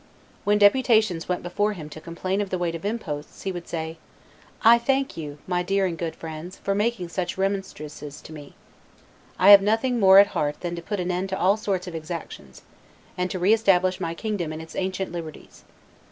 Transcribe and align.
When 0.45 0.57
deputations 0.57 1.29
went 1.29 1.43
before 1.43 1.73
him 1.73 1.87
to 1.91 2.01
complain 2.01 2.41
of 2.41 2.49
the 2.49 2.57
weight 2.57 2.73
of 2.73 2.83
imposts, 2.83 3.43
he 3.43 3.51
would 3.51 3.67
say, 3.67 3.99
"I 4.63 4.79
thank 4.79 5.15
you, 5.15 5.37
my 5.45 5.61
dear 5.61 5.85
and 5.85 5.95
good 5.95 6.15
friends, 6.15 6.57
for 6.57 6.73
making 6.73 7.09
such 7.09 7.37
remonstrances 7.37 8.19
to 8.21 8.33
me; 8.33 8.55
I 9.37 9.51
have 9.51 9.61
nothing 9.61 9.99
more 9.99 10.17
at 10.17 10.25
heart 10.33 10.61
than 10.61 10.75
to 10.75 10.81
put 10.81 10.99
an 10.99 11.11
end 11.11 11.29
to 11.29 11.39
all 11.39 11.55
sorts 11.55 11.85
of 11.85 11.93
exactions, 11.93 12.63
and 13.15 13.29
to 13.29 13.37
re 13.37 13.53
establish 13.53 13.99
my 13.99 14.15
kingdom 14.15 14.51
in 14.51 14.59
its 14.59 14.75
ancient 14.75 15.11
liberties. 15.11 15.65